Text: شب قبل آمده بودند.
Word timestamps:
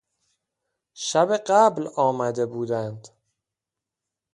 شب 0.93 1.31
قبل 1.37 1.87
آمده 1.87 2.45
بودند. 2.45 3.07